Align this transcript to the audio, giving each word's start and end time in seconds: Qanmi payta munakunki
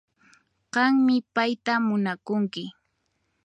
Qanmi 0.73 1.15
payta 1.35 1.73
munakunki 1.87 2.63